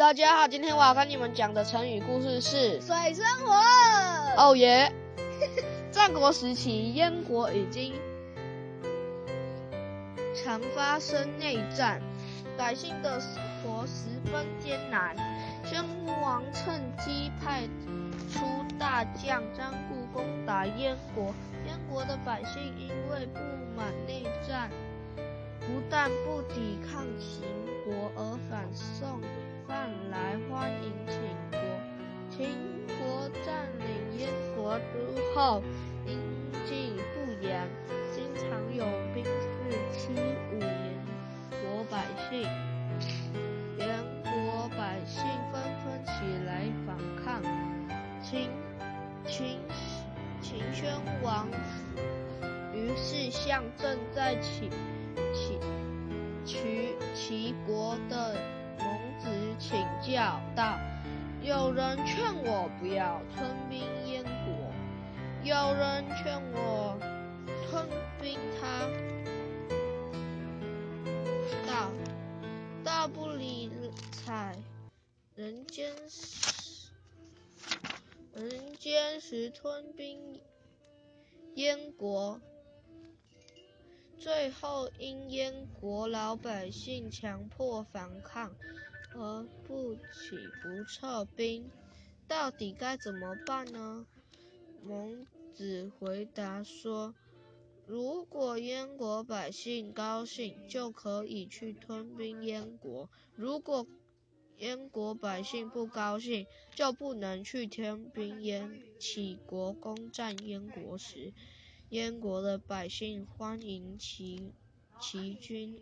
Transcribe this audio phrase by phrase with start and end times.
[0.00, 3.52] 大家好，今天我要跟你们讲的成语故事是水生活。
[4.38, 4.90] 哦耶！
[5.92, 7.92] 战国时期，燕国已经
[10.34, 12.00] 常发生内战，
[12.56, 13.28] 百姓的生
[13.62, 15.14] 活十分艰难。
[15.66, 15.84] 宣
[16.22, 17.68] 王趁机派
[18.32, 18.40] 出
[18.78, 21.26] 大将张固攻打燕国，
[21.66, 23.40] 燕国的百姓因为不
[23.76, 24.70] 满内战，
[25.60, 27.42] 不但不抵抗秦
[27.84, 29.20] 国，而反送
[29.70, 31.14] 饭来欢迎秦
[31.52, 31.60] 国。
[32.28, 32.48] 秦
[32.88, 34.82] 国占领燕国之
[35.32, 35.62] 后，
[36.04, 36.18] 经
[36.66, 37.68] 济不严，
[38.12, 39.30] 经常有兵士
[39.92, 40.98] 欺侮燕
[41.62, 42.42] 国百姓，
[43.78, 43.86] 燕
[44.24, 46.10] 国百姓纷纷起
[46.44, 47.40] 来反抗。
[48.20, 48.50] 秦
[49.24, 49.60] 秦
[50.42, 50.90] 秦宣
[51.22, 51.46] 王
[52.74, 54.68] 于是向正在起
[55.32, 55.60] 起
[56.44, 58.34] 齐齐国的
[59.22, 60.78] 子请教道
[61.42, 64.72] ：“有人劝我不要吞并燕国，
[65.44, 66.98] 有人劝我
[67.68, 67.86] 吞
[68.20, 68.88] 并他。
[71.66, 71.90] 道
[72.82, 73.70] 道不理
[74.10, 74.56] 睬，
[75.34, 76.90] 人间时
[78.32, 80.40] 人间时吞并
[81.54, 82.40] 燕国。”
[84.18, 88.54] 最后因燕国老百姓强迫反抗
[89.14, 91.70] 而不起不撤兵，
[92.28, 94.06] 到底该怎么办呢？
[94.82, 97.14] 蒙子回答说
[97.86, 103.86] ：“如果燕国百姓高兴，就可以去吞并燕国；如果
[104.56, 108.82] 燕国百姓不高兴，就不能去吞兵燕。
[108.98, 111.32] 齐国攻占燕国时，
[111.88, 114.52] 燕国的百姓欢迎齐
[115.00, 115.80] 齐军，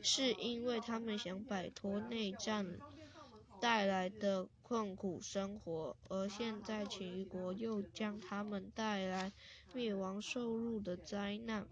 [0.00, 2.78] 是因为他们想摆脱内战
[3.60, 9.32] 带来的困苦生活；而现在齐国又将他们带来
[9.74, 11.66] 灭亡受辱的灾难，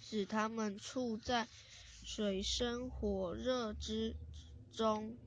[0.00, 1.46] 使他们处在
[2.02, 4.16] 水深火热之
[4.72, 5.18] 中，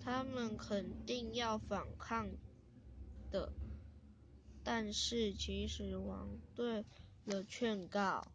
[0.00, 2.30] 他们肯定要反抗
[3.30, 3.52] 的。
[4.62, 6.84] 但是秦始皇对
[7.24, 8.22] 了劝告。